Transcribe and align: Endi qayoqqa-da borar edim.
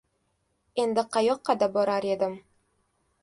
Endi 0.83 1.03
qayoqqa-da 1.17 1.69
borar 1.75 2.07
edim. 2.15 2.35